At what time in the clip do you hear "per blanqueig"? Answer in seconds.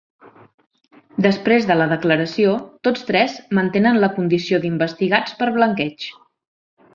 5.43-6.11